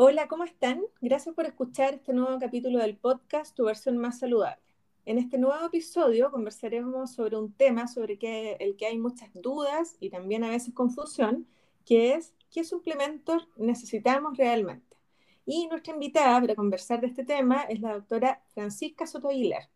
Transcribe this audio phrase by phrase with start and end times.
[0.00, 0.80] Hola, ¿cómo están?
[1.00, 4.62] Gracias por escuchar este nuevo capítulo del podcast Tu versión más saludable.
[5.04, 8.16] En este nuevo episodio conversaremos sobre un tema sobre
[8.60, 11.48] el que hay muchas dudas y también a veces confusión,
[11.84, 14.96] que es qué suplementos necesitamos realmente.
[15.44, 19.68] Y nuestra invitada para conversar de este tema es la doctora Francisca Soto Aguilar.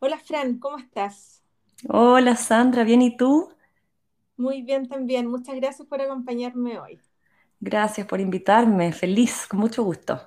[0.00, 1.44] Hola Fran, ¿cómo estás?
[1.88, 3.48] Hola Sandra, ¿bien y tú?
[4.36, 6.98] Muy bien también, muchas gracias por acompañarme hoy.
[7.60, 10.20] Gracias por invitarme, feliz, con mucho gusto.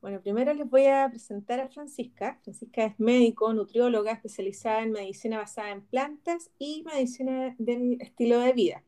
[0.00, 2.38] Bueno, primero les voy a presentar a Francisca.
[2.42, 8.52] Francisca es médico, nutrióloga, especializada en medicina basada en plantas y medicina del estilo de
[8.52, 8.82] vida.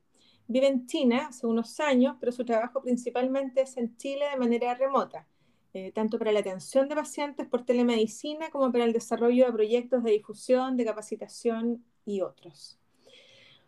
[0.48, 4.74] Vive en China hace unos años, pero su trabajo principalmente es en Chile de manera
[4.74, 5.26] remota,
[5.72, 10.02] eh, tanto para la atención de pacientes por telemedicina como para el desarrollo de proyectos
[10.02, 12.78] de difusión, de capacitación y otros.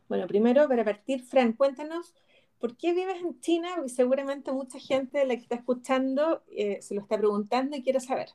[0.08, 2.14] Bueno, primero, para partir, Fran, cuéntanos
[2.58, 3.68] ¿por qué vives en China?
[3.76, 7.82] Porque seguramente mucha gente de la que está escuchando eh, se lo está preguntando y
[7.82, 8.28] quiere saber.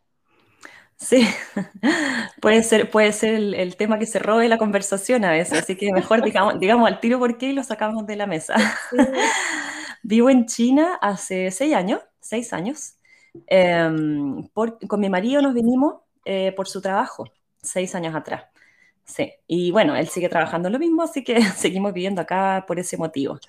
[0.98, 1.28] Sí,
[2.42, 5.92] puede ser, puede ser el, tema que se robe la conversación a veces, así que
[5.92, 8.56] mejor digamos, digamos al tiro por qué y lo sacamos de la mesa.
[10.04, 12.96] Vivo en China hace seis años, seis años.
[13.48, 17.26] Em, con mi marido nos vinimos eh, por su trabajo,
[17.62, 18.44] seis años atrás.
[19.06, 22.98] Sí, y bueno, él sigue trabajando lo mismo, así que seguimos viviendo acá por ese
[22.98, 23.40] motivo.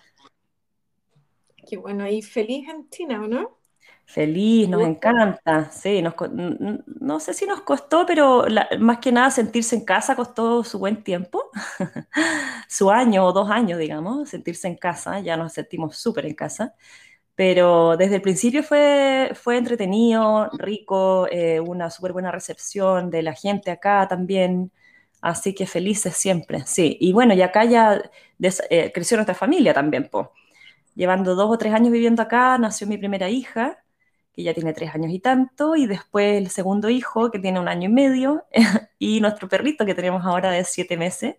[1.67, 3.59] Qué bueno, y feliz en China, ¿o no?
[4.07, 6.03] Feliz, nos encanta, sí,
[7.01, 8.45] no sé si nos costó, pero
[8.79, 11.51] más que nada sentirse en casa costó su buen tiempo,
[12.69, 16.75] su año o dos años, digamos, sentirse en casa, ya nos sentimos súper en casa,
[17.35, 23.35] pero desde el principio fue, fue entretenido, rico, eh, una súper buena recepción de la
[23.35, 24.73] gente acá también,
[25.23, 28.03] así que felices siempre, sí, y bueno, y acá ya
[28.71, 30.29] eh, creció nuestra familia también, pues
[30.95, 33.85] llevando dos o tres años viviendo acá, nació mi primera hija,
[34.33, 37.69] que ya tiene tres años y tanto, y después el segundo hijo, que tiene un
[37.69, 38.47] año y medio,
[38.99, 41.37] y nuestro perrito, que tenemos ahora de siete meses.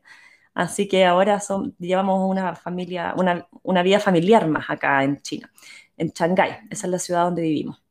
[0.53, 5.51] Así que ahora son, llevamos una familia, una, una vida familiar más acá en China,
[5.97, 6.51] en Shanghái.
[6.71, 7.81] Esa es la ciudad donde vivimos.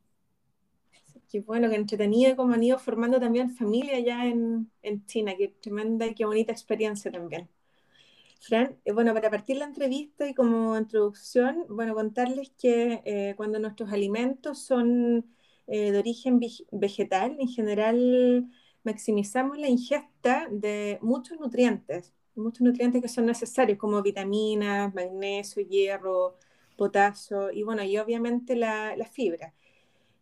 [1.29, 5.33] Qué bueno, que entretenido como han ido formando también familia ya en, en China.
[5.37, 7.49] Qué tremenda y qué bonita experiencia también.
[8.47, 13.57] Fran, eh, bueno, para partir la entrevista y como introducción, bueno, contarles que eh, cuando
[13.59, 15.25] nuestros alimentos son
[15.67, 16.39] eh, de origen
[16.71, 18.47] vegetal, en general
[18.83, 26.37] maximizamos la ingesta de muchos nutrientes, muchos nutrientes que son necesarios, como vitaminas, magnesio, hierro,
[26.77, 29.55] potasio y bueno, y obviamente la, la fibra.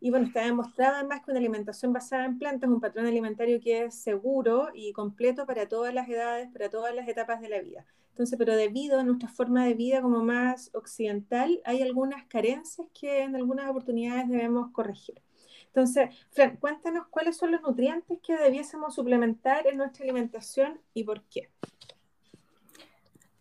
[0.04, 3.58] Y bueno, está demostrado además que una alimentación basada en plantas es un patrón alimentario
[3.58, 7.62] que es seguro y completo para todas las edades, para todas las etapas de la
[7.62, 7.86] vida.
[8.10, 13.22] Entonces, pero debido a nuestra forma de vida como más occidental, hay algunas carencias que
[13.22, 15.22] en algunas oportunidades debemos corregir.
[15.68, 21.22] Entonces, Fran, cuéntanos cuáles son los nutrientes que debiésemos suplementar en nuestra alimentación y por
[21.30, 21.48] qué.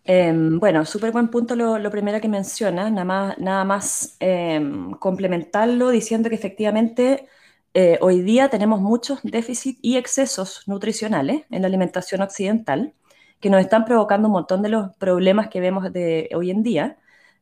[0.05, 5.89] Em, bueno, súper buen punto lo, primero que menciona, nada más, nada más em, complementarlo
[5.89, 7.27] diciendo que efectivamente
[7.73, 12.93] eh, hoy día tenemos muchos déficits y excesos nutricionales en la alimentación occidental
[13.39, 16.97] que nos están provocando un montón de los problemas que vemos de hoy en día.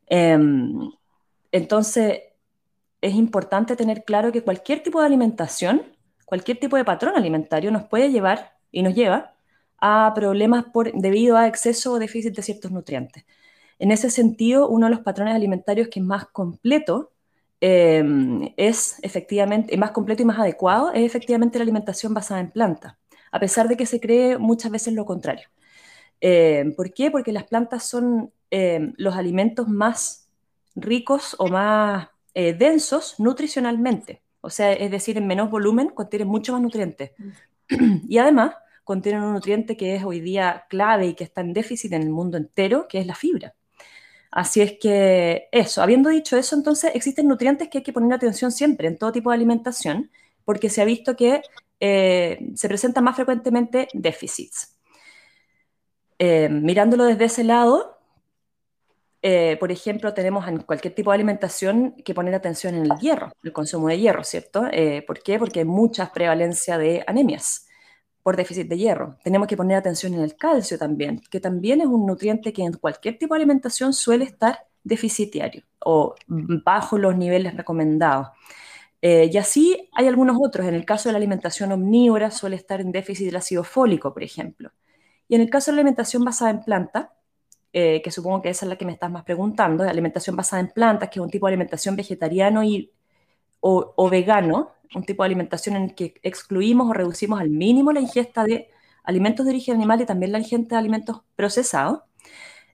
[0.08, 0.92] Em,
[1.52, 2.22] entonces,
[3.02, 5.84] es importante tener claro que cualquier tipo de alimentación,
[6.26, 9.36] cualquier tipo de patrón alimentario nos puede llevar y nos lleva
[9.82, 13.26] a problemas por, debido a exceso o déficit de ciertos nutrientes.
[13.80, 17.12] En ese sentido, uno de los patrones alimentarios que es más completo
[17.60, 22.96] em, es efectivamente, más completo y más adecuado, es efectivamente la alimentación basada en plantas,
[23.32, 25.48] a pesar de que se cree muchas veces lo contrario.
[26.22, 27.10] Em, ¿Por qué?
[27.12, 30.30] Porque las plantas son em, los alimentos más
[30.76, 34.22] ricos o más eh, densos nutricionalmente.
[34.42, 37.12] O sea, es decir, en menos volumen contienen mucho más nutrientes.
[37.18, 37.96] Mm.
[38.10, 41.94] y además, contienen un nutriente que es hoy día clave y que está en déficit
[41.94, 43.56] en el mundo entero, que es la fibra.
[44.32, 48.52] Así es que eso, habiendo dicho eso, entonces existen nutrientes que hay que poner atención
[48.52, 50.10] siempre en todo tipo de alimentación,
[50.46, 51.42] porque se ha visto que
[51.80, 54.78] eh, se presentan más frecuentemente déficits.
[56.18, 57.98] Eh, mirándolo desde ese lado,
[59.22, 63.34] eh, por ejemplo, tenemos en cualquier tipo de alimentación que poner atención en el hierro,
[63.44, 64.64] el consumo de hierro, ¿cierto?
[65.06, 65.38] ¿Por qué?
[65.40, 67.68] Porque hay mucha prevalencia de anemias
[68.24, 69.18] por déficit de hierro.
[69.24, 72.74] Tenemos que poner atención en el calcio también, que también es un nutriente que en
[72.74, 78.30] cualquier tipo de alimentación suele estar deficitario o bajo los niveles recomendados.
[79.02, 80.68] Eh, y así hay algunos otros.
[80.68, 84.24] En el caso de la alimentación omnívora suele estar en déficit del ácido fólico, por
[84.24, 84.72] ejemplo.
[85.28, 87.14] Y en el caso de la alimentación basada en planta,
[87.74, 90.70] eh, que supongo que esa es la que me estás más preguntando, alimentación basada en
[90.70, 92.92] plantas, que es un tipo de alimentación vegetariano y,
[93.62, 98.44] o, vegano, un tipo de alimentación en que excluimos o reducimos al mínimo la ingesta
[98.44, 98.70] de
[99.04, 102.02] alimentos de origen animal y también la ingesta de alimentos procesados.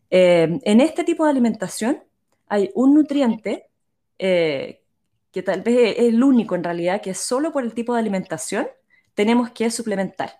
[0.09, 2.03] Eh, en este tipo de alimentación
[2.47, 3.69] hay un nutriente
[4.17, 4.83] eh,
[5.31, 8.67] que tal vez es el único en realidad que solo por el tipo de alimentación
[9.13, 10.39] tenemos que suplementar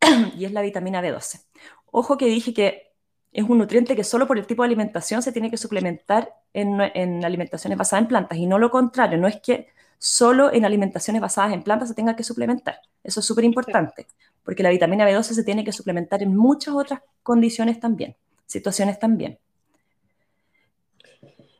[0.36, 1.44] y es la vitamina B12.
[1.92, 2.89] Ojo que dije que
[3.32, 7.24] es un nutriente que solo por el tipo de alimentación se tiene que suplementar en,
[7.24, 9.68] alimentaciones basadas en plantas y no lo contrario, no es que
[9.98, 12.80] solo en alimentaciones basadas en plantas se tenga que suplementar.
[13.04, 14.06] Eso es súper importante,
[14.44, 18.16] porque la vitamina B12 se tiene que suplementar en muchas otras condiciones también,
[18.46, 19.38] situaciones también.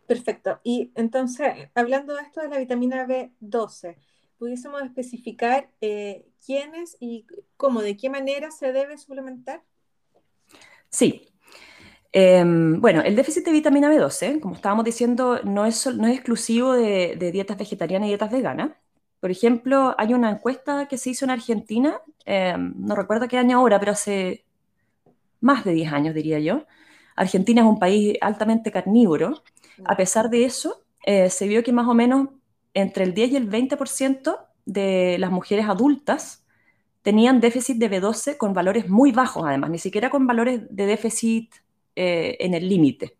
[0.06, 0.58] Perfecto.
[0.64, 3.96] Y entonces, hablando de esto de la vitamina B12,
[4.38, 7.26] ¿pudiésemos especificar eh, quiénes y
[7.56, 9.62] cómo, de qué manera se debe suplementar?
[10.88, 11.29] Sí,
[12.12, 17.56] Em, bueno, el déficit de vitamina B12, como estábamos diciendo, no es, exclusivo de, dietas
[17.56, 18.72] vegetarianas y dietas veganas.
[19.20, 23.58] Por ejemplo, hay una encuesta que se hizo en Argentina, em, no recuerdo qué año
[23.58, 24.44] ahora, pero hace
[25.40, 26.66] más de 10 años, diría yo.
[27.16, 29.42] Argentina es un país altamente carnívoro.
[29.84, 32.28] A pesar de eso, eh, se vio que más o menos
[32.74, 36.44] entre el 10 y el 20% de las mujeres adultas
[37.02, 41.52] tenían déficit de B12 con valores muy bajos, además, ni siquiera con valores de déficit
[42.02, 43.18] eh, en el límite.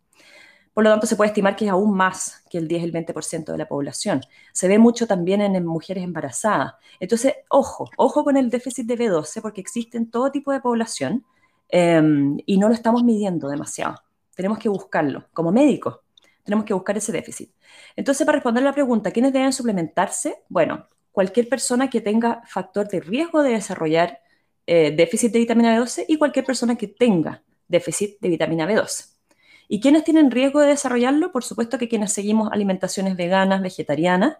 [0.73, 2.93] Por lo tanto, se puede estimar que es aún más que el 10 y el
[2.95, 4.23] 20% de la población.
[4.55, 6.77] Se ve mucho también en, mujeres embarazadas.
[6.99, 11.27] Entonces, ojo, ojo con el déficit de B12 porque existe en todo tipo de población
[11.69, 13.97] em, y no lo estamos midiendo demasiado.
[14.35, 15.27] Tenemos que buscarlo.
[15.35, 15.99] Como médicos,
[16.43, 17.53] tenemos que buscar ese déficit.
[17.97, 20.43] Entonces, para responder la pregunta, ¿quiénes deben suplementarse?
[20.49, 24.21] Bueno, cualquier persona que tenga factor de riesgo de desarrollar
[24.67, 29.15] eh, déficit de vitamina B12 y cualquier persona que tenga déficit de vitamina B12.
[29.69, 31.33] ¿Y quiénes tienen riesgo de desarrollarlo?
[31.33, 34.37] Por supuesto que quienes seguimos alimentaciones veganas, vegetarianas,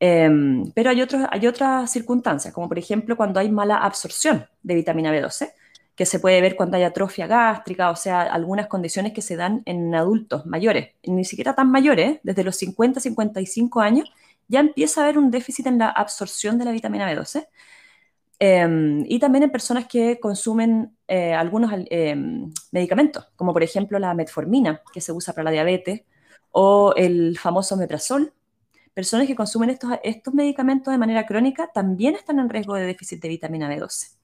[0.00, 4.74] em, pero hay, otros, hay otras circunstancias, como por ejemplo cuando hay mala absorción de
[4.74, 5.52] vitamina B12,
[5.94, 9.62] que se puede ver cuando hay atrofia gástrica, o sea, algunas condiciones que se dan
[9.66, 14.10] en adultos mayores, ni siquiera tan mayores, desde los 50, 55 años,
[14.48, 17.46] ya empieza a haber un déficit en la absorción de la vitamina B12.
[18.44, 24.14] Em, y también en personas que consumen eh, algunos em, medicamentos, como por ejemplo la
[24.14, 26.02] metformina, que se usa para la diabetes,
[26.50, 28.32] o el famoso meprazol.
[28.94, 33.22] Personas que consumen estos, estos medicamentos de manera crónica también están en riesgo de déficit
[33.22, 34.16] de vitamina B12.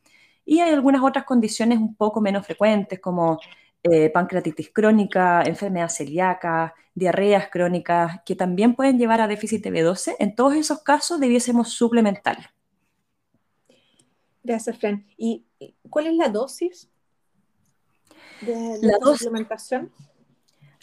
[0.44, 3.38] Y hay algunas otras condiciones un poco menos frecuentes, como
[3.84, 10.16] eh, pancreatitis crónica, enfermedad celíaca, diarreas crónicas, que también pueden llevar a déficit de B12.
[10.18, 12.48] En todos esos casos debiésemos suplementarlo.
[14.48, 15.04] Gracias, Fran.
[15.18, 15.44] ¿Y
[15.90, 16.90] cuál es la dosis
[18.40, 19.92] de, la, suplementación?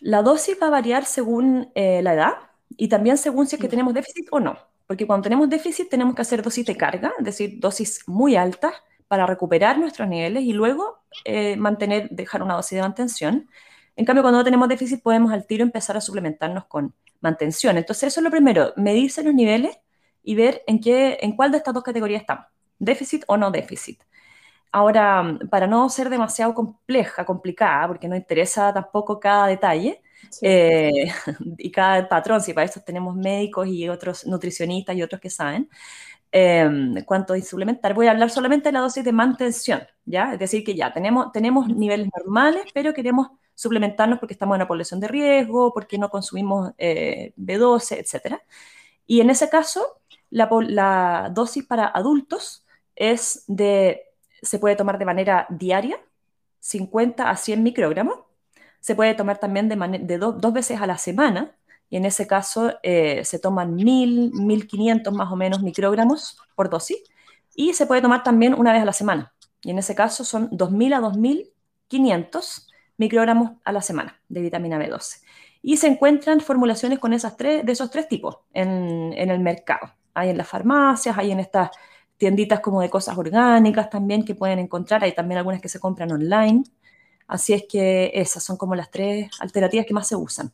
[0.01, 2.33] La dosis va a variar según eh, la edad
[2.69, 4.55] y también según si es que tenemos déficit o no.
[4.85, 8.71] Porque cuando tenemos déficit tenemos que hacer dosis de carga, es decir, dosis muy altas
[9.07, 13.49] para recuperar nuestros niveles y luego eh, mantener, dejar una dosis de mantención.
[13.95, 17.77] En cambio, cuando no tenemos déficit podemos al tiro empezar a suplementarnos con mantención.
[17.77, 19.75] Entonces, eso es lo primero, medirse los niveles
[20.21, 22.45] y ver en, qué, en cuál de estas dos categorías estamos
[22.79, 24.01] déficit o no déficit.
[24.71, 30.01] Ahora, para no ser demasiado compleja, complicada, porque no interesa tampoco cada detalle
[30.41, 31.05] eh,
[31.57, 35.69] y cada patrón, si para eso tenemos médicos y otros nutricionistas y otros que saben,
[36.31, 36.69] eh,
[37.05, 40.33] cuánto de suplementar, voy a hablar solamente de la dosis de mantención, ¿ya?
[40.33, 44.67] Es decir, que ya tenemos, tenemos niveles normales, pero queremos suplementarnos porque estamos en una
[44.67, 48.41] población de riesgo, porque no consumimos eh, B12, etc.
[49.07, 52.64] Y en ese caso, la, la dosis para adultos
[52.95, 54.03] es de,
[54.41, 55.99] se puede tomar de manera diaria,
[56.59, 58.19] 50 a 100 microgramos.
[58.79, 61.55] Se puede tomar también de, dos veces a la semana,
[61.89, 66.97] y en ese caso eh, se toman 1000, 1500 más o menos microgramos por dosis,
[67.55, 70.49] y se puede tomar también una vez a la semana, y en ese caso son
[70.51, 75.21] 2000 a 2500 microgramos a la semana de vitamina B12.
[75.61, 79.93] Y se encuentran formulaciones con esas tres, de esos tres tipos en, en el mercado.
[80.13, 81.71] Hay en las farmacias, hay en estas
[82.17, 86.11] tienditas como de cosas orgánicas también que pueden encontrar, hay también algunas que se compran
[86.11, 86.63] online.
[87.27, 90.53] Así es que esas son como las tres alternativas que más se usan.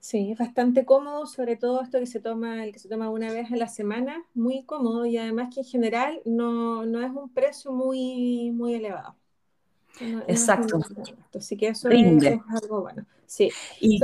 [0.00, 3.32] Sí, es bastante cómodo, sobre todo esto que se toma, el que se toma una
[3.32, 7.32] vez a la semana, muy cómodo y además que en general no, no es un
[7.32, 9.16] precio muy, muy elevado.
[10.28, 10.80] Exacto.
[11.34, 12.24] Así que eso es,
[12.62, 13.04] algo bueno.
[13.26, 13.50] Sí.
[13.80, 13.98] Y,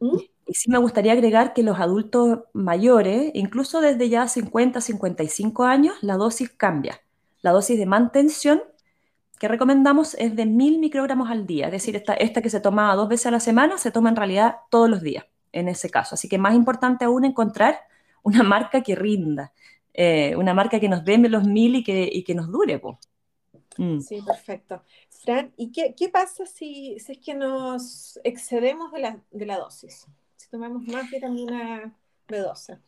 [0.00, 0.18] ¿Mm?
[0.46, 5.94] y, sí me gustaría agregar que los adultos mayores, incluso desde ya 50, 55 años,
[6.02, 7.00] la dosis cambia.
[7.42, 8.62] La dosis de mantención
[9.38, 12.94] que recomendamos es de 1000 microgramos al día, es decir, esta, esta que se toma
[12.94, 16.14] dos veces a la semana se toma en realidad todos los días en ese caso.
[16.14, 17.80] Así que más importante aún encontrar
[18.22, 19.52] una marca que rinda,
[19.94, 22.80] eh, una marca que nos dé los mil y que, y que nos dure.
[23.76, 24.00] Mm.
[24.00, 24.82] Sí, perfecto.
[25.22, 30.06] Fran, ¿y qué, pasa si, si, es que nos excedemos de la, de la dosis?
[30.36, 31.94] Si tomamos más vitamina
[32.28, 32.78] B12.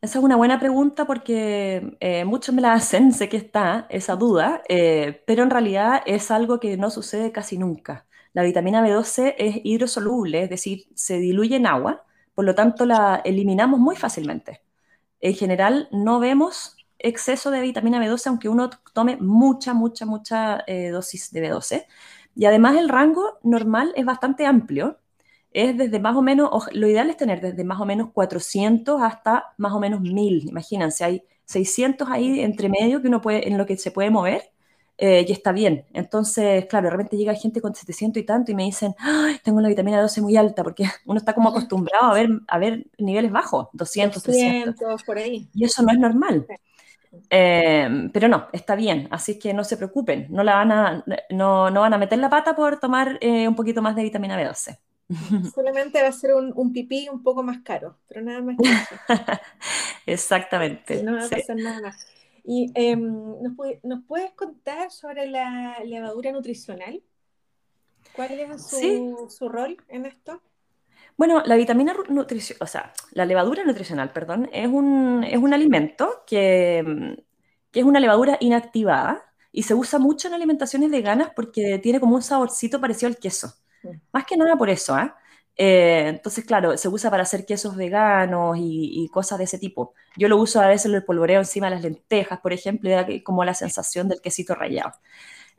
[0.00, 4.16] Esa es una buena pregunta porque eh, muchos me la hacen, sé que está esa
[4.16, 8.04] duda, eh, pero en realidad es algo que no sucede casi nunca.
[8.32, 13.22] La vitamina B12 es hidrosoluble, es decir, se diluye en agua, por lo tanto la
[13.24, 14.60] eliminamos muy fácilmente.
[15.20, 20.88] En general no vemos exceso de vitamina B12 aunque uno tome mucha, mucha, mucha eh,
[20.88, 21.86] dosis de B12.
[22.34, 24.98] Y además el rango normal es bastante amplio.
[25.52, 29.54] Es desde más o menos, lo ideal es tener desde más o menos 400 hasta
[29.58, 30.48] más o menos 1000.
[30.48, 34.42] Imagínense, hay 600 ahí entre medio que uno puede, en lo que se puede mover
[34.96, 35.84] eh, y está bien.
[35.92, 38.94] Entonces, claro, de repente llega gente con 700 y tanto y me dicen,
[39.42, 42.86] tengo una vitamina 12 muy alta, porque uno está como acostumbrado a ver, a ver
[42.98, 45.02] niveles bajos, 200, 300.
[45.04, 45.48] por ahí.
[45.52, 46.46] Y eso no es normal.
[47.30, 51.70] Eh, pero no, está bien, así que no se preocupen, no, la van, a, no,
[51.70, 54.78] no van a meter la pata por tomar eh, un poquito más de vitamina B12.
[55.54, 58.68] Solamente va a ser un, un, pipí un poco más caro, pero nada más que
[58.68, 58.94] eso.
[60.06, 61.02] Exactamente.
[61.02, 62.06] no va a pasar nada más.
[62.44, 63.42] ¿Y em,
[63.82, 67.02] ¿nos, puedes contar sobre la levadura nutricional?
[68.14, 70.42] ¿Cuál es su, rol en esto?
[71.16, 76.24] Bueno, la vitamina nutricional, o sea, la levadura nutricional, perdón, es un, es un alimento
[76.26, 77.16] que,
[77.70, 82.16] que, es una levadura inactivada y se usa mucho en alimentaciones veganas porque tiene como
[82.16, 83.54] un saborcito parecido al queso.
[84.12, 85.16] Más que nada por eso, ¿ah?
[85.56, 89.94] Eh, entonces, claro, se usa para hacer quesos veganos y, cosas de ese tipo.
[90.16, 93.06] Yo lo uso a veces, lo polvoreo encima de las lentejas, por ejemplo, y da
[93.22, 94.92] como la sensación del quesito rallado.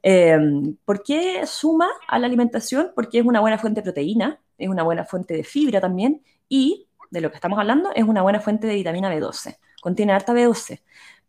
[0.04, 0.38] Eh,
[0.86, 2.92] ¿Por qué suma a la alimentación?
[2.96, 6.88] Porque es una buena fuente de proteína, es una buena fuente de fibra también, y
[7.10, 9.58] de lo que estamos hablando, es una buena fuente de vitamina B12.
[9.82, 10.82] Contiene harta B12.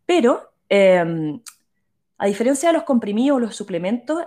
[0.05, 1.39] Pero, eh,
[2.17, 4.25] a diferencia de los comprimidos los suplementos,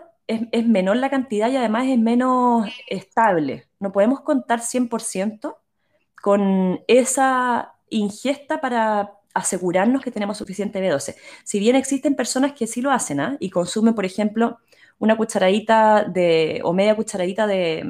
[0.52, 3.66] es, menor la cantidad y además es menos estable.
[3.80, 5.56] No podemos contar 100%
[6.20, 11.16] con esa ingesta para asegurarnos que tenemos suficiente B12.
[11.44, 13.36] Si bien existen personas que sí lo hacen ¿ah?
[13.40, 14.58] y consumen, por ejemplo,
[15.00, 17.82] una cucharadita de, o media cucharadita de,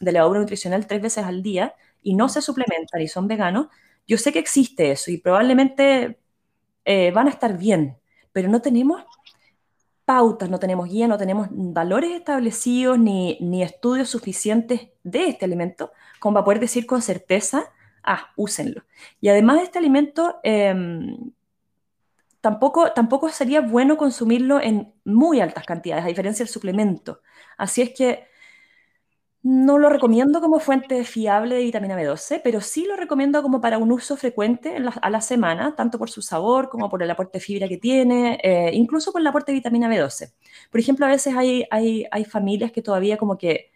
[0.00, 3.68] de levadura nutricional tres veces al día y no se suplementan y son veganos,
[4.08, 6.18] yo sé que existe eso y probablemente
[6.84, 7.98] eh, van a estar bien,
[8.32, 9.04] pero no tenemos
[10.04, 15.92] pautas, no tenemos guía, no tenemos valores establecidos ni, ni estudios suficientes de este alimento
[16.18, 18.84] como para poder decir con certeza, ah, úsenlo.
[19.20, 21.32] Y además este alimento em,
[22.44, 27.22] tampoco, tampoco sería bueno consumirlo en muy altas cantidades, a diferencia del suplemento.
[27.56, 28.26] Así es que
[29.42, 33.78] no lo recomiendo como fuente fiable de vitamina B12, pero sí lo recomiendo como para
[33.78, 37.44] un uso frecuente a la semana, tanto por su sabor como por el aporte de
[37.44, 40.34] fibra que tiene, eh, incluso por el aporte de vitamina B12.
[40.70, 43.70] Por ejemplo, a veces hay, hay, hay familias que todavía como que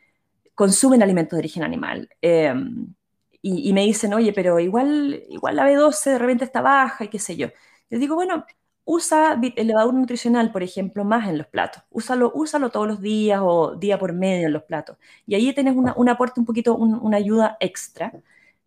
[0.54, 2.94] consumen alimentos de origen animal em,
[3.40, 7.08] y, y, me dicen, oye, pero igual, igual la B12 de repente está baja y
[7.08, 7.48] qué sé yo.
[7.90, 8.44] Les digo, bueno,
[8.84, 11.82] usa el levadura nutricional, por ejemplo, más en los platos.
[11.90, 14.96] Úsalo, úsalo todos los días o día por medio en los platos.
[15.26, 18.12] Y ahí tienes un aporte un poquito, una ayuda extra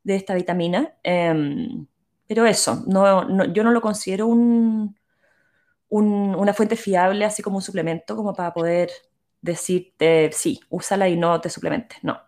[0.04, 0.94] de esta vitamina.
[1.04, 1.88] Em,
[2.28, 4.96] pero eso, no, yo no lo considero un,
[5.90, 8.90] una fuente fiable, así como un suplemento, como para poder
[9.42, 11.98] decirte, sí, úsala y no te suplementes.
[12.04, 12.20] No.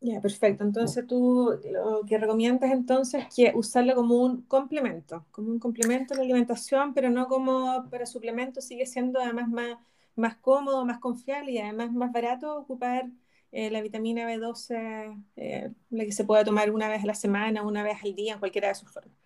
[0.00, 0.62] Ya, perfecto.
[0.62, 6.14] Entonces tú lo que recomiendas entonces es que usarlo como un complemento, como un complemento
[6.14, 9.78] de la alimentación, pero no como para suplemento, sigue siendo además más,
[10.14, 13.10] más cómodo, más confiable y además más barato ocupar
[13.52, 17.62] eh, la vitamina B12, eh, la que se puede tomar una vez a la semana,
[17.62, 19.16] una vez al día, en cualquiera de sus formas.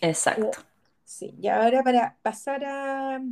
[0.00, 0.60] Exacto.
[0.60, 0.64] Eh,
[1.04, 3.22] sí, y ahora para pasar a,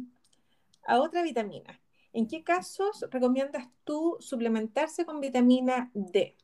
[0.85, 1.81] a otra vitamina.
[2.12, 6.37] ¿En qué casos recomiendas tú suplementarse con vitamina D?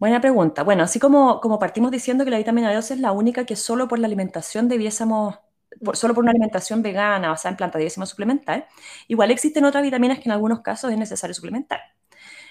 [0.00, 0.62] Buena pregunta.
[0.64, 3.86] Bueno, así como, como partimos diciendo que la vitamina B12 es la única que solo
[3.86, 5.38] por la alimentación debiésemos
[5.92, 8.66] solo por una alimentación vegana basada en planta diésima suplemental,
[9.08, 11.80] igual existen otras vitaminas que en algunos casos es necesario suplementar.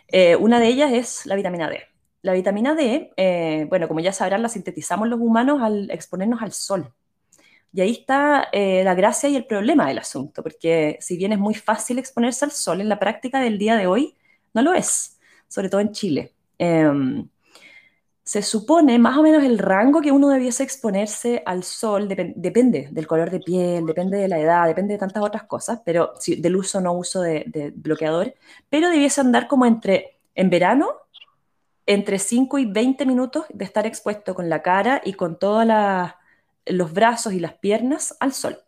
[0.08, 1.82] Eh, una de ellas es la vitamina D.
[2.22, 6.52] La vitamina D, eh, bueno, como ya sabrán, la sintetizamos los humanos al exponernos al
[6.54, 6.94] sol.
[7.74, 11.40] Y ahí está eh, la gracia y el problema del asunto, porque si bien es
[11.40, 14.16] muy fácil exponerse al sol, en la práctica del día de hoy
[14.54, 16.34] no lo es, sobre todo en Chile.
[16.60, 17.28] Em,
[18.30, 23.08] se supone más o menos el rango que uno debiese exponerse al sol, depende del
[23.08, 26.78] color de piel, depende de la edad, depende de tantas otras cosas, pero del uso
[26.78, 28.36] o no uso de, de, bloqueador,
[28.70, 30.92] pero debiese andar como entre, en verano,
[31.88, 35.66] entre 5 y 20 minutos de estar expuesto con la cara y con todos
[36.68, 38.60] los brazos y las piernas al sol.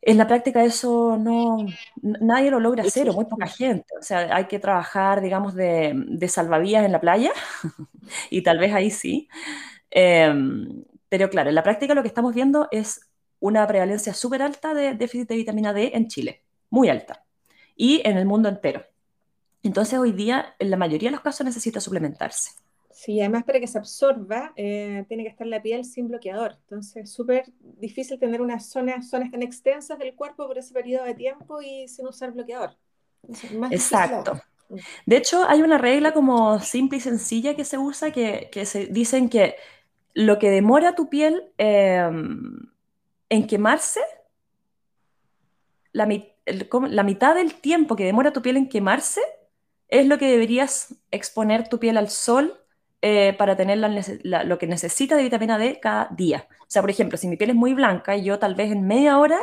[0.00, 1.66] En la práctica eso no,
[2.02, 3.86] nadie lo logra hacer, o muy poca gente.
[3.98, 7.32] O sea, hay que trabajar, digamos, de, de salvavidas en la playa,
[8.30, 9.28] y tal vez ahí sí.
[9.90, 13.00] Em, pero claro, en la práctica lo que estamos viendo es
[13.40, 17.24] una prevalencia súper alta de déficit de vitamina D en Chile, muy alta,
[17.76, 18.84] y en el mundo entero.
[19.62, 22.52] Entonces hoy día, en la mayoría de los casos, necesita suplementarse.
[22.98, 26.56] Sí, además para que se absorba, eh, tiene que estar la piel sin bloqueador.
[26.62, 31.04] Entonces, es súper difícil tener unas zonas, zonas tan extensas del cuerpo por ese periodo
[31.04, 32.76] de tiempo y sin usar bloqueador.
[33.70, 34.40] Exacto.
[35.06, 38.86] De hecho, hay una regla como simple y sencilla que se usa que, que se
[38.86, 39.54] dicen que
[40.12, 42.68] lo que demora tu piel em,
[43.28, 44.00] en quemarse,
[45.92, 46.08] la,
[46.88, 49.20] la mitad del tiempo que demora tu piel en quemarse
[49.86, 52.58] es lo que deberías exponer tu piel al sol
[53.00, 56.48] eh, para tener lo que necesita de vitamina D cada día.
[56.62, 58.86] O sea, por ejemplo, si mi piel es muy blanca y yo tal vez en
[58.86, 59.38] media hora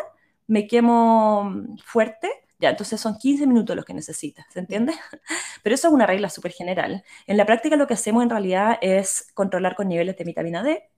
[0.48, 4.94] me quemo fuerte, ya, entonces son 15 minutos los que necesita, ¿se entiende?
[5.64, 7.04] Pero eso es una regla súper general.
[7.28, 10.90] En la práctica lo que hacemos en realidad es controlar con niveles de vitamina D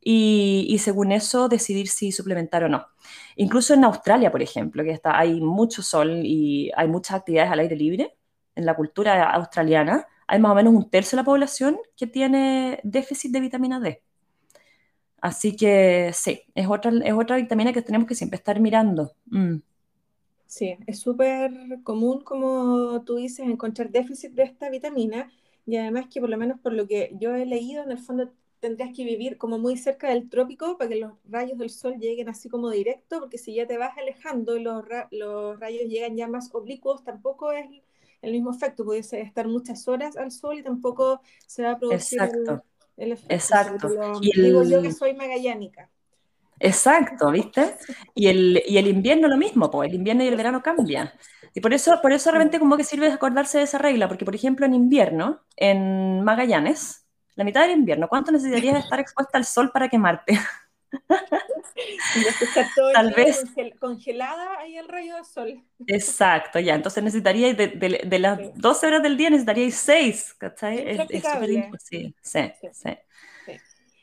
[0.00, 2.86] y, y, según eso decidir si suplementar o no.
[3.36, 7.60] Incluso en Australia, por ejemplo, que está, hay mucho sol y hay muchas actividades al
[7.60, 8.16] aire libre
[8.54, 12.78] en la cultura australiana, hay más o menos un tercio de la población que tiene
[12.84, 14.00] déficit de vitamina D.
[15.20, 19.12] Así que sí, es otra, es otra vitamina que tenemos que siempre estar mirando.
[19.26, 19.56] Mm.
[20.46, 25.32] Sí, es súper común, como tú dices, encontrar déficit de esta vitamina
[25.66, 28.30] y además que por lo menos por lo que yo he leído, en el fondo
[28.60, 32.28] tendrías que vivir como muy cerca del trópico para que los rayos del sol lleguen
[32.28, 36.28] así como directo, porque si ya te vas alejando y los, los rayos llegan ya
[36.28, 37.66] más oblicuos, tampoco es
[38.22, 42.20] el mismo efecto, puede estar muchas horas al sol y tampoco se va a producir
[42.96, 43.34] El, efecto.
[43.34, 43.88] Exacto.
[44.20, 45.90] Digo yo que soy magallánica.
[46.58, 47.74] Exacto, ¿viste?
[48.14, 51.10] Y el, y el invierno lo mismo, pues el invierno y el verano cambian.
[51.54, 54.34] Y por eso, por eso realmente como que sirve acordarse de esa regla, porque por
[54.34, 59.70] ejemplo en invierno, en Magallanes, la mitad del invierno, ¿cuánto necesitarías estar expuesta al sol
[59.72, 60.38] para quemarte?
[62.94, 63.44] Tal vez
[63.78, 65.62] congelada ahí el rayo del sol.
[65.86, 66.74] Exacto, ya.
[66.74, 67.68] Entonces necesitaría de,
[68.04, 70.90] de, las 12 horas del día necesitaríais 6, ¿cachai?
[70.90, 72.14] Es súper imposible.
[72.22, 72.90] Sí, sí,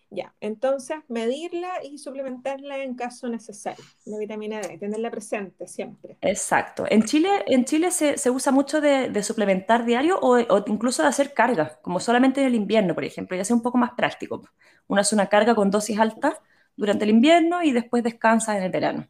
[0.09, 3.83] Ya, entonces medirla y suplementarla en caso necesario.
[4.05, 6.17] La vitamina D, tenerla presente siempre.
[6.21, 6.85] Exacto.
[6.89, 11.03] En Chile, en Chile se, se usa mucho de, de suplementar diario o, o, incluso
[11.03, 13.91] de hacer carga, como solamente en el invierno, por ejemplo, ya sea un poco más
[13.91, 14.41] práctico.
[14.87, 16.41] Uno hace una carga con dosis alta
[16.77, 19.07] durante el invierno y después descansa en el verano.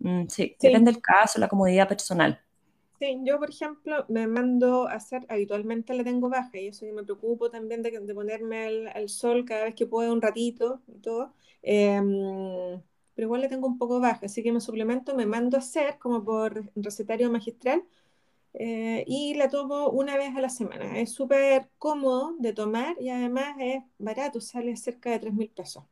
[0.00, 2.38] Mm, sí, depende del caso, la comodidad personal.
[3.00, 6.94] Sí, yo por ejemplo me mando a hacer, habitualmente le tengo baja y eso yo
[6.94, 11.00] me preocupo también de, de ponerme al, sol cada vez que puedo un ratito y
[11.00, 12.80] todo, em,
[13.14, 15.98] pero igual le tengo un poco baja, así que me suplemento, me mando a hacer
[15.98, 17.84] como por recetario magistral
[18.54, 20.98] eh, y la tomo una vez a la semana.
[20.98, 25.84] Es súper cómodo de tomar y además es barato, sale cerca de 3 mil pesos.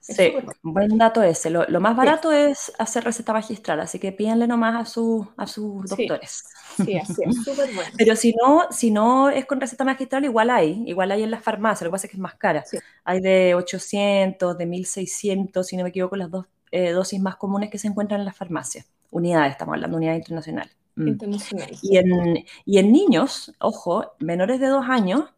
[0.00, 1.48] Sí, buen dato ese.
[1.48, 5.88] Lo, más barato es hacer receta magistral, así que pídanle nomás a, su, a sus
[5.88, 6.44] doctores.
[6.76, 7.90] Sí, así es, súper bueno.
[7.98, 11.42] Pero si no, si no es con receta magistral, igual hay, igual hay en las
[11.42, 12.64] farmacias, lo que pasa es que es más cara.
[13.04, 17.70] Hay de 800, de 1600, si no me equivoco, las dos eh, dosis más comunes
[17.70, 18.86] que se encuentran en las farmacias.
[19.10, 20.68] Unidades, estamos hablando de unidad internacional.
[20.96, 21.08] Mm.
[21.08, 21.70] Internacional.
[21.82, 25.32] Y en, y en niños, ojo, menores de dos años,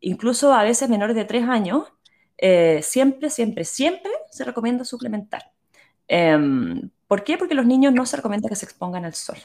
[0.00, 1.92] incluso a veces menores de tres años,
[2.38, 5.52] eh, siempre, siempre, siempre se recomienda suplementar.
[6.08, 7.38] Em, ¿Por qué?
[7.38, 9.38] Porque los niños no se recomienda que se expongan al sol,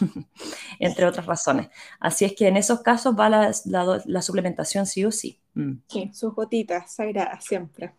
[0.78, 1.68] entre otras razones.
[1.98, 3.52] Así es que en esos casos va la,
[4.04, 5.40] la, suplementación sí o sí.
[5.54, 5.72] Mm.
[5.88, 7.94] Sí, sus gotitas sagradas siempre.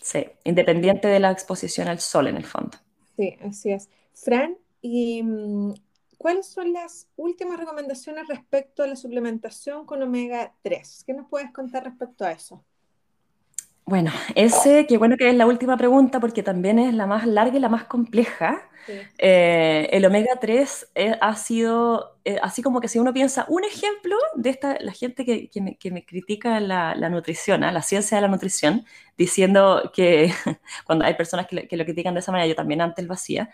[0.00, 2.78] Sí, independiente de la exposición al sol en el fondo.
[3.16, 3.90] Sí, así es.
[4.14, 5.74] Fran, ¿y mm,
[6.16, 11.04] cuáles son las últimas recomendaciones respecto a la suplementación con omega 3?
[11.06, 12.64] ¿Qué nos puedes contar respecto a eso?
[13.88, 17.56] Bueno, ese, qué bueno que es la última pregunta porque también es la más larga
[17.56, 18.68] y la más compleja.
[19.16, 23.64] Eh, el omega 3 eh, ha sido, eh, así como que si uno piensa, un
[23.64, 27.72] ejemplo de esta, la gente que, que, me, critica la, nutrición, ¿ah?
[27.72, 28.84] la ciencia de la nutrición,
[29.16, 30.34] diciendo que
[30.84, 33.48] cuando hay personas que, que, lo critican de esa manera, yo también antes lo hacía,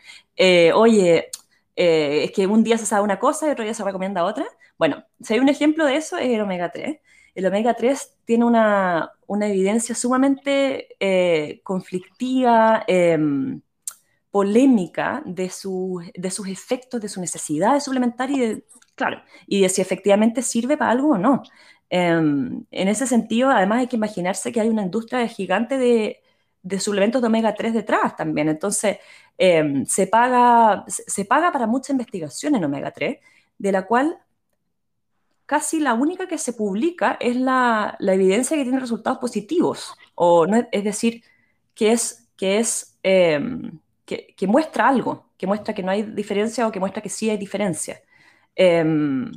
[0.75, 1.31] oye,
[1.77, 4.47] es que un día se sabe una cosa y otro día se recomienda otra.
[4.79, 6.99] Bueno, si hay un ejemplo de eso es el omega 3
[7.35, 13.61] el omega 3 tiene una, evidencia sumamente eh, conflictiva, em,
[14.31, 15.44] polémica de,
[16.14, 20.42] de sus efectos, de su necesidad de suplementar y de, claro, y de si efectivamente
[20.42, 21.42] sirve para algo o no.
[21.90, 26.20] Em, en ese sentido, además hay que imaginarse que hay una industria gigante de,
[26.81, 28.49] suplementos de omega 3 detrás también.
[28.49, 28.99] Entonces,
[29.38, 33.18] em, se, paga, se paga para mucha investigación en omega 3,
[33.59, 34.18] de la cual
[35.46, 40.66] casi la única que se publica es la, evidencia que tiene resultados positivos, o no,
[40.70, 41.22] es decir,
[41.74, 46.72] que es, que, es em, que, muestra algo, que muestra que no hay diferencia o
[46.72, 48.00] que muestra que sí hay diferencia.
[48.57, 49.30] Em,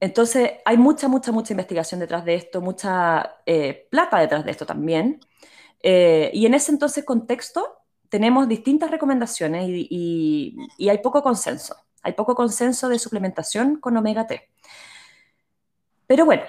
[0.00, 4.66] entonces, hay mucha, mucha, mucha investigación detrás de esto, mucha eh, plata detrás de esto
[4.66, 5.20] también.
[5.82, 10.56] Eh, y en ese entonces contexto tenemos distintas recomendaciones y
[10.88, 11.85] hay poco consenso.
[12.06, 14.40] Hay poco consenso de suplementación con omega 3.
[16.06, 16.44] Pero bueno,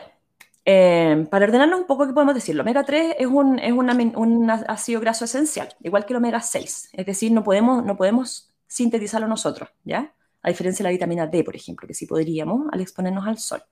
[0.63, 2.54] eh, para ordenarnos un poco, ¿qué podemos decir?
[2.54, 6.89] El omega 3 es, un, es un ácido graso esencial, igual que el omega 6.
[6.93, 10.13] Es decir, no podemos, no podemos sintetizarlo nosotros, ¿ya?
[10.43, 13.63] A diferencia de la vitamina D, por ejemplo, que sí podríamos al exponernos al sol.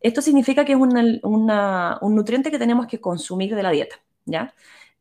[0.00, 4.54] Esto significa que es un nutriente que tenemos que consumir de la dieta, ¿ya?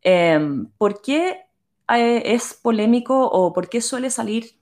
[0.04, 1.46] Eh, ¿Por qué
[1.88, 4.60] eh, es polémico o por qué suele salir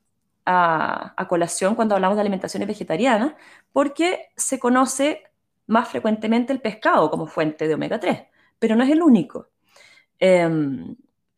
[0.52, 3.34] a, colación cuando hablamos de alimentaciones vegetarianas,
[3.72, 5.24] porque se conoce
[5.68, 8.24] más frecuentemente el pescado como fuente de omega 3,
[8.58, 9.50] pero no es el único.
[10.20, 10.96] Em,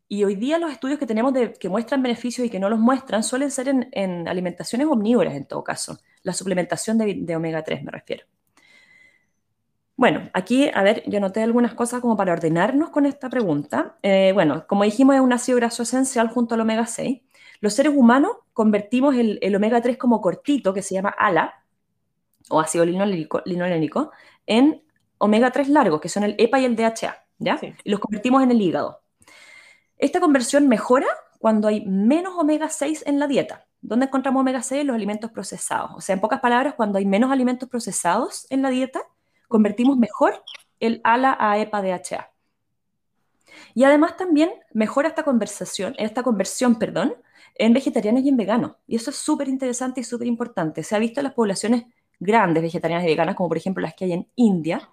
[0.07, 3.23] y hoy día los estudios que tenemos que muestran beneficios y que no los muestran
[3.23, 8.25] suelen ser en, alimentaciones omnívoras en todo caso, la suplementación de, omega 3 me refiero.
[9.97, 13.97] Bueno, aquí, a ver, yo noté algunas cosas como para ordenarnos con esta pregunta.
[14.01, 17.21] Eh, bueno, como dijimos, es un ácido graso esencial junto al omega 6.
[17.61, 21.63] Los seres humanos convertimos el, omega 3 como cortito, que se llama ALA,
[22.49, 24.11] o ácido linolénico,
[24.47, 24.83] en
[25.19, 27.59] omega 3 largos, que son el EPA y el DHA, ¿ya?
[27.83, 29.01] Y los convertimos en el hígado.
[29.97, 31.05] Esta conversión mejora
[31.37, 33.67] cuando hay menos omega 6 en la dieta.
[33.81, 34.81] ¿Dónde encontramos omega 6?
[34.81, 35.91] En los alimentos procesados.
[35.95, 39.01] O sea, en pocas palabras, cuando hay menos alimentos procesados en la dieta,
[39.47, 40.43] convertimos mejor
[40.79, 42.31] el ALA a EPA DHA.
[43.75, 47.15] Y además también mejora esta conversación, esta conversión, perdón,
[47.61, 48.71] en vegetarianos y en veganos.
[48.87, 50.81] Y eso es súper interesante y súper importante.
[50.81, 51.85] Se ha visto en las poblaciones
[52.19, 54.89] grandes vegetarianas y veganas, como por ejemplo las que hay en India,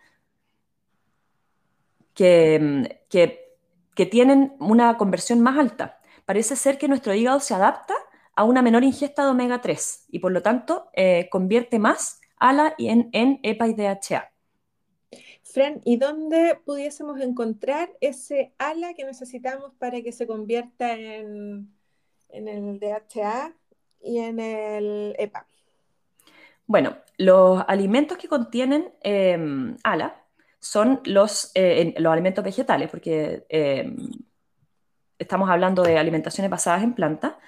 [2.13, 5.99] que, que, tienen una conversión más alta.
[6.27, 7.95] Parece ser que nuestro hígado se adapta
[8.37, 12.75] a una menor ingesta de omega 3 y por lo tanto eh, convierte más ALA
[12.79, 14.31] en, en EPA y DHA.
[15.43, 21.78] Fran, ¿y dónde pudiésemos encontrar ese ALA que necesitamos para que se convierta en,
[22.31, 23.53] en el DHA
[24.01, 25.47] y en el EPA.
[26.67, 30.23] Bueno, los alimentos que contienen em, ALA
[30.61, 34.11] son los, eh, los alimentos vegetales, porque em,
[35.19, 37.39] estamos hablando de alimentaciones basadas en planta.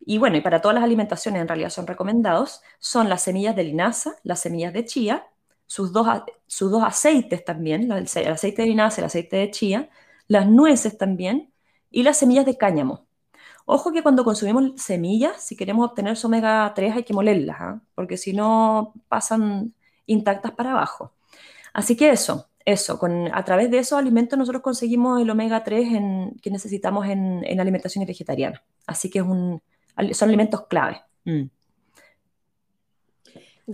[0.00, 3.64] Y bueno, y para todas las alimentaciones en realidad son recomendados, son las semillas de
[3.64, 5.26] linaza, las semillas de chía,
[5.66, 6.06] sus dos,
[6.46, 9.90] sus dos aceites también, el aceite de linaza, el aceite de chía,
[10.26, 11.52] las nueces también,
[11.90, 13.07] y las semillas de cáñamo.
[13.70, 17.80] Ojo que cuando consumimos semillas, si queremos obtener su omega 3 hay que molerlas, ¿ah?
[17.94, 19.74] porque si no pasan
[20.06, 21.12] intactas para abajo.
[21.74, 25.86] Así que eso, eso, con, a través de esos alimentos nosotros conseguimos el omega 3
[26.40, 28.62] que necesitamos en, en alimentaciones vegetarianas.
[28.86, 29.60] Así que es un,
[30.12, 31.02] son alimentos clave.
[31.26, 31.42] Mm.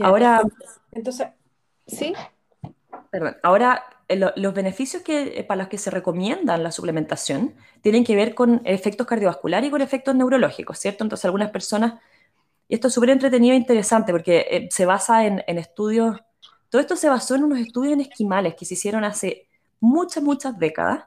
[0.01, 0.43] Ahora,
[0.91, 1.29] entonces,
[1.87, 2.15] ¿sí?
[3.13, 8.05] Perdón, ahora eh, los beneficios que, eh, para los que se recomiendan la suplementación tienen
[8.05, 11.05] que ver con efectos cardiovasculares y con efectos neurológicos, ¿cierto?
[11.05, 11.95] Entonces algunas personas,
[12.69, 16.19] y esto es súper entretenido e interesante porque eh, se basa en, estudios,
[16.69, 19.49] todo esto se basó en unos estudios en esquimales que se hicieron hace
[19.81, 21.05] muchas, muchas décadas,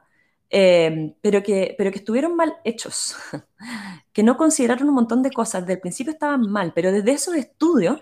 [0.50, 3.16] pero, que, pero que estuvieron mal hechos,
[4.12, 7.34] que no consideraron un montón de cosas, desde el principio estaban mal, pero desde esos
[7.34, 8.00] estudios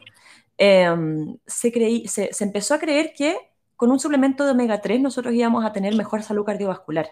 [0.59, 3.37] se, creí, se empezó a creer que
[3.77, 7.11] con un suplemento de omega 3 nosotros íbamos a tener mejor salud cardiovascular.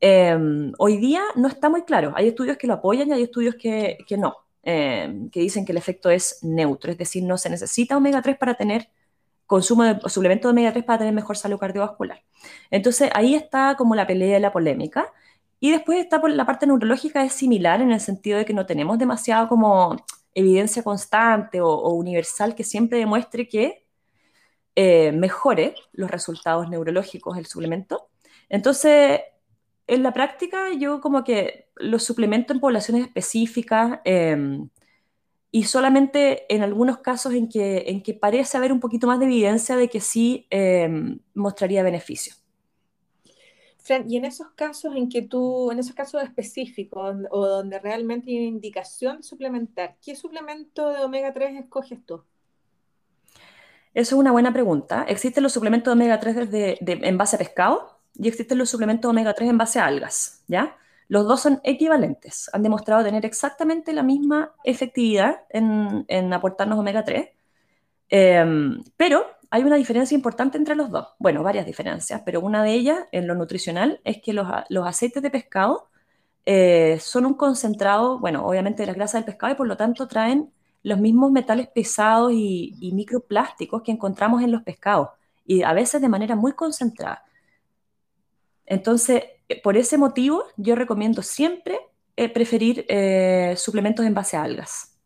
[0.00, 2.12] Em, hoy día no está muy claro.
[2.16, 5.78] Hay estudios que lo apoyan y hay estudios que, no, em, que dicen que el
[5.78, 8.88] efecto es neutro, es decir, no se necesita omega 3 para tener
[9.46, 12.22] consumo de suplementos de omega 3 para tener mejor salud cardiovascular.
[12.70, 15.12] Entonces ahí está como la pelea y la polémica.
[15.60, 18.66] Y después está por la parte neurológica es similar en el sentido de que no
[18.66, 19.96] tenemos demasiado como
[20.34, 23.86] evidencia constante o, universal que siempre demuestre que
[24.76, 28.08] eh, mejore los resultados neurológicos el suplemento.
[28.48, 29.20] Entonces,
[29.86, 34.68] en la práctica yo como que los suplemento en poblaciones específicas em,
[35.50, 39.26] y solamente en algunos casos en que, en que parece haber un poquito más de
[39.26, 42.34] evidencia de que sí em, mostraría beneficio.
[43.78, 48.30] Fran, y en esos casos en que tú, en esos casos específicos o donde realmente
[48.30, 52.22] hay indicación de suplementar, ¿qué suplemento de omega 3 escoges tú?
[53.94, 55.04] Eso es una buena pregunta.
[55.08, 59.08] Existen los suplementos de omega 3 desde, en base a pescado y existen los suplementos
[59.10, 60.76] omega 3 en base a algas, ¿ya?
[61.08, 67.30] Los dos son equivalentes, han demostrado tener exactamente la misma efectividad en, aportarnos omega 3,
[68.10, 71.08] em, pero hay una diferencia importante entre los dos.
[71.18, 74.46] Bueno, varias diferencias, pero una de ellas en lo nutricional es que los,
[74.86, 75.88] aceites de pescado
[76.46, 80.06] eh, son un concentrado, bueno, obviamente de la grasa del pescado y por lo tanto
[80.06, 85.10] traen los mismos metales pesados y, microplásticos que encontramos en los pescados
[85.44, 87.24] y a veces de manera muy concentrada.
[88.66, 91.78] Entonces, eh, por ese motivo, yo recomiendo siempre
[92.16, 94.96] eh, preferir eh, suplementos en base a algas.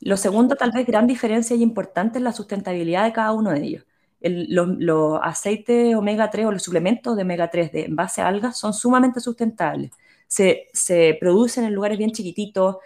[0.00, 3.62] Lo segundo, tal vez gran diferencia y importante es la sustentabilidad de cada uno de
[3.62, 3.84] ellos.
[4.20, 8.58] los, aceites omega 3 o los suplementos de omega 3 de, en base a algas
[8.58, 9.90] son sumamente sustentables.
[10.26, 12.76] Se, producen en lugares bien chiquititos,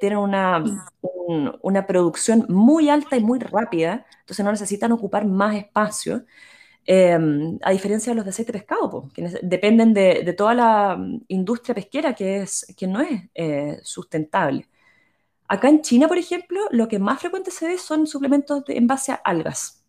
[0.00, 0.64] tienen una,
[1.62, 6.24] una producción muy alta y muy rápida, entonces no necesitan ocupar más espacio.
[6.88, 11.24] Em, a diferencia de los de aceite de pescado, que dependen de, toda la mm,
[11.28, 14.68] industria pesquera que, es, que no es eh, sustentable.
[15.48, 19.10] Acá en China, por ejemplo, lo que más frecuente se ve son suplementos en base
[19.10, 19.84] a algas.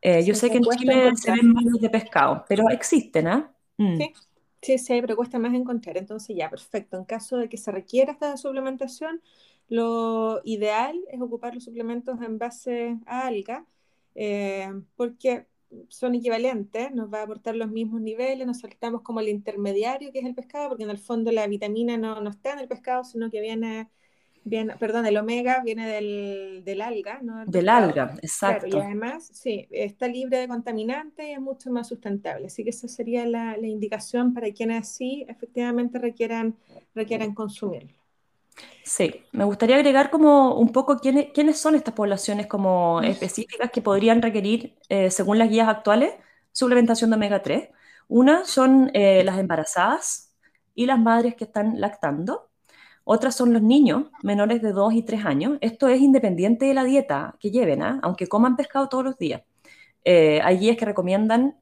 [0.00, 3.52] Eh, yo sé que en Chile se ven más de pescado, pero existen, ¿ah?
[3.76, 4.12] Sí.
[4.62, 5.96] Sí, sí, pero cuesta más encontrar.
[5.96, 6.96] Entonces, ya, perfecto.
[6.98, 9.22] En caso de que se requiera esta suplementación,
[9.68, 13.66] lo ideal es ocupar los suplementos en base a alga,
[14.14, 15.46] eh, porque
[15.88, 20.18] son equivalentes, nos va a aportar los mismos niveles, nos saltamos como el intermediario que
[20.18, 23.04] es el pescado, porque en el fondo la vitamina no, no está en el pescado,
[23.04, 23.88] sino que viene,
[24.44, 27.44] viene perdón, el omega viene del, del alga, ¿no?
[27.46, 28.66] Del, alga, exacto.
[28.66, 32.46] y además, sí, está libre de contaminantes y es mucho más sustentable.
[32.46, 36.56] Así que esa sería la, la indicación para quienes sí efectivamente requieran,
[36.94, 38.00] requieran consumirlo.
[38.84, 43.82] Sí, me gustaría agregar como un poco quiénes, quiénes son estas poblaciones como específicas que
[43.82, 46.14] podrían requerir, eh, según las guías actuales,
[46.52, 47.68] suplementación de omega 3.
[48.08, 50.34] Una son eh, las embarazadas
[50.74, 52.49] y las madres que están lactando.
[53.12, 55.58] Otras son los niños menores de 2 y 3 años.
[55.62, 57.98] Esto es independiente de la dieta que lleven, ¿ah?
[58.04, 59.42] aunque coman pescado todos los días.
[60.04, 61.56] Eh, hay guías que recomiendan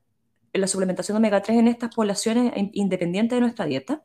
[0.53, 4.03] la suplementación de omega 3 en estas poblaciones independiente de nuestra dieta.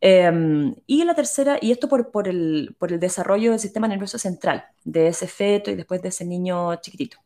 [0.00, 4.18] Em, y la tercera, y esto por, por, el, por, el, desarrollo del sistema nervioso
[4.18, 7.18] central, de ese feto y después de ese niño chiquitito.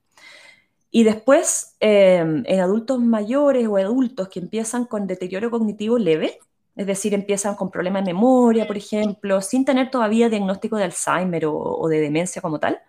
[0.90, 6.38] Y después, em, en adultos mayores o adultos que empiezan con deterioro cognitivo leve,
[6.76, 11.44] es decir, empiezan con problemas de memoria, por ejemplo, sin tener todavía diagnóstico de Alzheimer
[11.46, 12.80] o, de demencia como tal,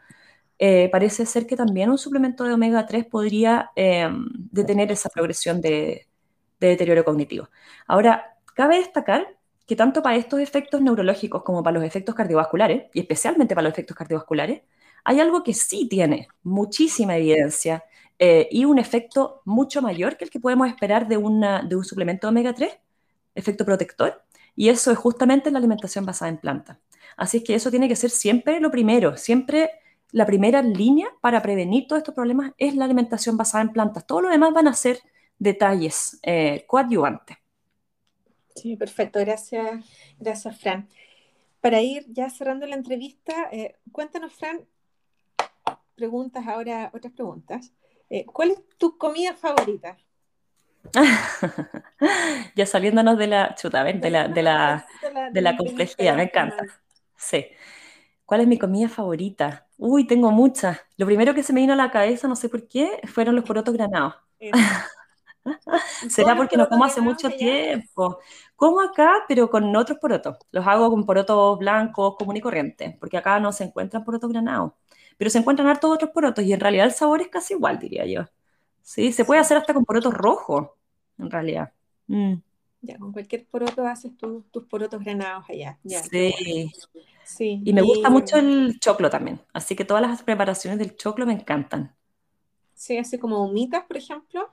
[0.60, 5.62] eh, parece ser que también un suplemento de omega 3 podría em, detener esa progresión
[5.62, 6.08] de,
[6.60, 7.50] de deterioro cognitivo.
[7.88, 9.28] Ahora, cabe destacar
[9.65, 13.74] que tanto para estos efectos neurológicos como para los efectos cardiovasculares, y especialmente para los
[13.74, 14.62] efectos cardiovasculares,
[15.04, 17.84] hay algo que sí tiene muchísima evidencia
[18.19, 22.30] eh, y un efecto mucho mayor que el que podemos esperar de, de un suplemento
[22.30, 22.72] omega 3,
[23.36, 24.24] efecto protector,
[24.56, 26.78] y eso es justamente la alimentación basada en plantas.
[27.17, 29.72] Así es que eso tiene que ser siempre lo primero, siempre
[30.12, 34.06] la primera línea para prevenir todos estos problemas es la alimentación basada en plantas.
[34.06, 35.00] Todo lo demás van a ser
[35.39, 37.38] detalles eh, coadyuvantes.
[38.56, 39.19] Sí, perfecto.
[39.19, 39.86] Gracias,
[40.19, 40.88] gracias, Fran.
[41.62, 44.62] Para ir ya cerrando la entrevista, eh, cuéntanos, Fran,
[45.96, 47.72] preguntas ahora, otras preguntas.
[48.10, 49.98] Eh, ¿Cuál es tu comida favorita?
[52.56, 54.86] ya saliéndonos de la chuta, de la, de la,
[55.32, 56.63] de la complejidad, me encanta.
[57.15, 57.46] Sí.
[58.26, 59.67] ¿Cuál es mi comida favorita?
[59.78, 60.80] Uy, tengo muchas.
[60.98, 63.46] Lo primero que se me vino a la cabeza, no sé por qué, fueron los
[63.46, 64.15] porotos granados.
[66.10, 68.19] Será porque no como hace mucho tiempo.
[68.56, 70.38] Como acá, pero con otros porotos.
[70.52, 74.74] Los hago con porotos blancos, común y corriente, porque acá no se encuentran porotos granados.
[75.17, 78.06] Pero se encuentran hartos otros porotos y en realidad el sabor es casi igual, diría
[78.06, 78.26] yo.
[78.84, 80.67] Sí, se puede hacer hasta con porotos rojos,
[81.17, 81.72] en realidad.
[82.08, 82.34] Mm.
[82.82, 85.80] Ya, con cualquier poroto haces tus porotos granados allá.
[85.86, 86.72] sí.
[87.24, 87.62] sí.
[87.63, 89.39] Y me gusta mucho el choclo también.
[89.54, 91.96] Así que todas las preparaciones del choclo me encantan.
[92.74, 94.50] Sí, así como humitas, por ejemplo.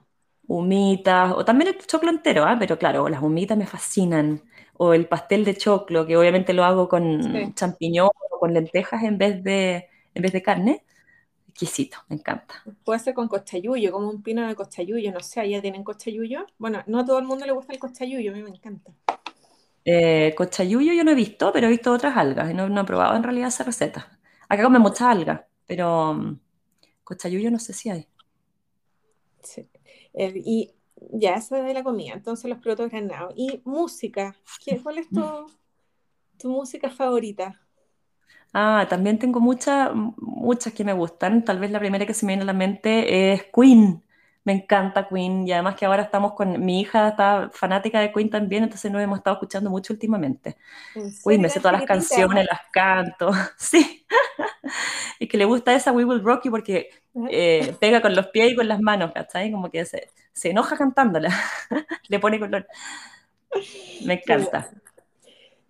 [0.47, 2.57] Humitas, o también el choclo entero, ¿ah?
[2.59, 4.43] pero claro, las humitas me fascinan.
[4.77, 7.53] O el pastel de choclo, que obviamente lo hago con Sí.
[7.55, 10.85] champiñón o con lentejas en vez de, en vez de carne.
[11.51, 12.63] Exquisito, me encanta.
[12.85, 16.47] Puede ser con cochayuyo, como un pino de cochayuyo, no sé, ¿allá tienen cochayuyo?
[16.59, 18.93] Bueno, no a todo el mundo le gusta el cochayuyo, a mí me encanta.
[19.85, 22.85] Eh, cochayuyo yo no he visto, pero he visto otras algas y no, no he
[22.85, 24.17] probado en realidad esa receta.
[24.49, 26.39] Acá comen muchas algas, pero mm,
[27.03, 28.07] cochayuyo no sé si hay.
[29.43, 29.69] Sí.
[30.15, 30.73] Eh, y
[31.13, 33.35] ya, eso de la comida, entonces los productos granados.
[33.37, 35.21] Y música, ¿qué, cuál es tu,
[36.39, 37.61] tu música favorita?
[38.53, 41.45] Ah, también tengo muchas, muchas que me gustan.
[41.45, 44.05] Tal vez la primera que se me viene a la mente es Queen.
[44.45, 48.31] Me encanta Queen y además que ahora estamos con mi hija, está fanática de Queen
[48.31, 50.57] también, entonces nos hemos estado escuchando mucho últimamente.
[50.95, 53.31] ¿En Queen, me sé todas las canciones, las canto.
[53.59, 54.07] Sí,
[55.19, 56.89] es que le gusta esa We Will Rock You porque
[57.31, 59.53] eh, pega con los pies y con las manos, ¿cachai?
[59.53, 61.31] Como que se, se enoja cantándola,
[62.09, 62.67] le pone color.
[64.01, 64.71] Me encanta.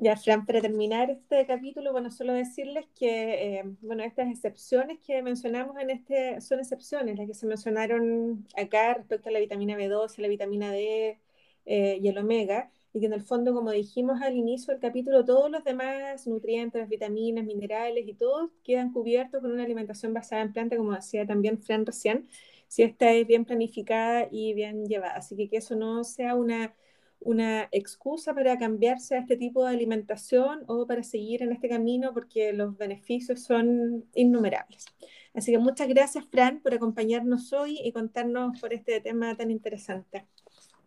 [0.03, 5.23] Ya, Fran, para terminar este capítulo, bueno, solo decirles que, eh, bueno, estas excepciones que
[5.23, 10.23] mencionamos en este son excepciones, las que se mencionaron acá respecto a la vitamina B12,
[10.23, 11.19] la vitamina D
[11.67, 15.23] eh, y el omega, y que en el fondo, como dijimos al inicio del capítulo,
[15.27, 20.53] todos los demás nutrientes, vitaminas, minerales y todo quedan cubiertos con una alimentación basada en
[20.55, 22.27] planta, como decía también Fran recién,
[22.69, 25.17] si esta es bien planificada y bien llevada.
[25.17, 26.75] Así que que eso no sea una
[27.21, 32.13] una excusa para cambiarse a este tipo de alimentación o para seguir en este camino
[32.15, 34.87] porque los beneficios son innumerables.
[35.35, 40.27] Así que muchas gracias, Fran, por acompañarnos hoy y contarnos por este tema tan interesante.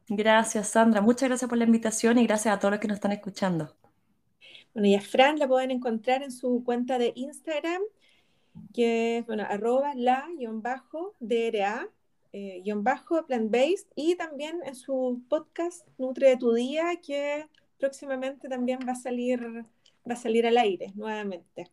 [0.10, 1.02] Gracias, Sandra.
[1.02, 3.74] Muchas gracias por la invitación y gracias a todos los que nos están escuchando.
[4.74, 7.82] Bueno, y a Fran la pueden encontrar en su cuenta de Instagram,
[8.74, 11.88] que es, bueno, arroba la guion bajo DRA
[12.34, 18.50] eh, guion bajo plant-based y también en su podcast Nutre de tu Día, que próximamente
[18.50, 19.42] también va a salir,
[20.10, 21.72] va a salir al aire nuevamente.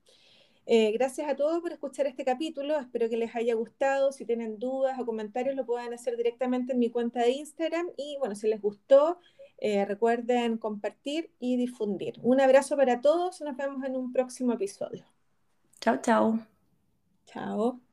[0.67, 2.79] Eh, gracias a todos por escuchar este capítulo.
[2.79, 4.13] Espero que les haya gustado.
[4.13, 7.89] Si tienen dudas o comentarios, lo pueden hacer directamente en mi cuenta de Instagram.
[7.97, 9.19] Y bueno, si les gustó,
[9.59, 12.21] eh, recuerden compartir y difundir.
[12.23, 13.41] Un abrazo para todos.
[13.41, 15.05] Nos vemos en un próximo episodio.
[15.81, 16.39] Chao, chao.
[17.27, 17.90] Chao.